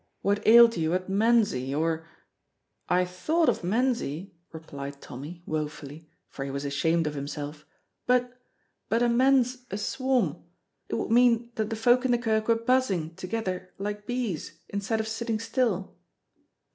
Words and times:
What 0.23 0.41
ailed 0.47 0.77
you 0.77 0.95
at 0.95 1.09
manzy, 1.11 1.75
or" 1.79 2.07
"I 2.99 3.05
thought 3.05 3.49
of 3.49 3.61
manzy," 3.63 4.31
replied 4.51 4.99
Tommy, 4.99 5.43
woefully, 5.45 6.09
for 6.27 6.43
he 6.43 6.49
was 6.49 6.65
ashamed 6.65 7.05
of 7.05 7.13
himself, 7.13 7.67
"but 8.07 8.41
but 8.89 9.03
a 9.03 9.07
manse's 9.09 9.63
a 9.69 9.77
swarm. 9.77 10.43
It 10.89 10.95
would 10.95 11.11
mean 11.11 11.51
that 11.53 11.69
the 11.69 11.75
folk 11.75 12.03
in 12.03 12.09
the 12.09 12.17
kirk 12.17 12.47
were 12.47 12.55
buzzing 12.55 13.11
thegither 13.11 13.69
like 13.77 14.07
bees, 14.07 14.57
instead 14.69 14.99
of 14.99 15.07
sitting 15.07 15.39
still." 15.39 15.95